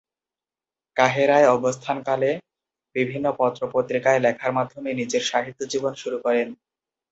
কাহেরায় 0.97 1.47
অবস্থান 1.49 1.97
কালে 2.03 2.31
বিভিন্ন 2.95 3.27
পত্র-পত্রিকায় 3.39 4.19
লেখার 4.19 4.51
মাধ্যমে 4.53 4.89
নিজের 4.93 5.23
সাহিত্য 5.23 5.61
জীবন 5.71 5.93
শুরু 5.95 6.17
করেন। 6.19 6.47